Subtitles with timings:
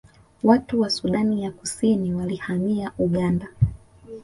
[0.43, 3.47] Watu wa Sudani ya Kusini walihamia Uganda